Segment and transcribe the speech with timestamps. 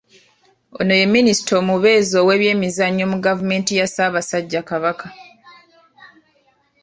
[0.79, 5.07] Ono ye minista omubeezi ow’ebyemizannyo mu gavumenti ya Ssaabasajja Kabaka.